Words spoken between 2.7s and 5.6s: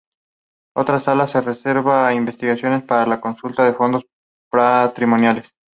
para la consulta de fondos patrimoniales.